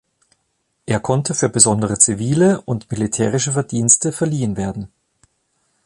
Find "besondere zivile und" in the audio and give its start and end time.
1.49-2.89